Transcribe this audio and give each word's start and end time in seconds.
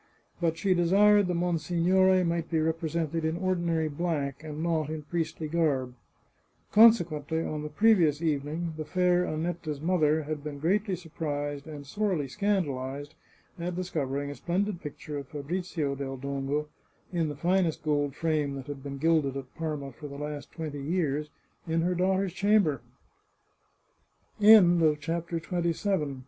But 0.39 0.57
she 0.57 0.73
desired 0.73 1.27
the 1.27 1.35
monsignore 1.35 2.23
might 2.25 2.49
be 2.49 2.59
represented 2.59 3.23
in 3.23 3.37
ordinary 3.37 3.87
black, 3.87 4.43
and 4.43 4.63
not 4.63 4.89
in 4.89 5.03
priestly 5.03 5.47
garb. 5.47 5.93
Consequently, 6.71 7.43
on 7.45 7.61
the 7.61 7.69
previous 7.69 8.19
evening, 8.19 8.73
the 8.77 8.83
fair 8.83 9.25
Annetta's 9.25 9.79
mother 9.79 10.23
had 10.23 10.43
been 10.43 10.57
greatly 10.57 10.95
surprised 10.95 11.67
and 11.67 11.85
sorely 11.85 12.27
scandalized 12.27 13.13
at 13.59 13.75
discovering 13.75 14.31
a 14.31 14.35
splendid 14.35 14.81
picture 14.81 15.19
of 15.19 15.27
Fabrizio 15.27 15.93
del 15.93 16.17
Dongo, 16.17 16.69
in 17.13 17.29
the 17.29 17.35
finest 17.35 17.83
gold 17.83 18.15
frame 18.15 18.55
that 18.55 18.65
had 18.65 18.81
been 18.81 18.97
gilded 18.97 19.37
at 19.37 19.53
Parma 19.53 19.91
for 19.91 20.07
the 20.07 20.15
last 20.17 20.51
twenty 20.51 20.81
yea 20.81 21.25